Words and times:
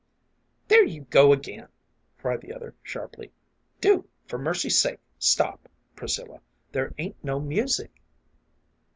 "There 0.67 0.83
you 0.83 1.01
go 1.11 1.31
agin!" 1.31 1.67
cried 2.17 2.41
the 2.41 2.53
other, 2.53 2.73
sharply." 2.81 3.31
Do, 3.81 4.09
for 4.25 4.39
mercy's 4.39 4.79
sake, 4.79 4.97
stop, 5.19 5.69
Priscilla. 5.95 6.41
There 6.71 6.95
ain't 6.97 7.23
no 7.23 7.39
music." 7.39 7.91